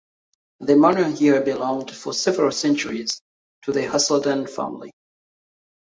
[0.61, 3.21] The manor here belonged for several centuries
[3.65, 4.91] to the Hasilden family.